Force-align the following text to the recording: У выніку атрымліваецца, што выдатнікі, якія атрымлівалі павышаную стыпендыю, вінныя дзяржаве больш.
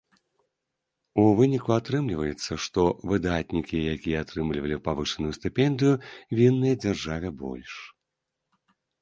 У 1.23 1.25
выніку 1.39 1.69
атрымліваецца, 1.75 2.51
што 2.67 2.81
выдатнікі, 3.11 3.77
якія 3.95 4.23
атрымлівалі 4.25 4.81
павышаную 4.89 5.33
стыпендыю, 5.39 5.93
вінныя 6.41 6.75
дзяржаве 6.87 7.29
больш. 7.45 7.79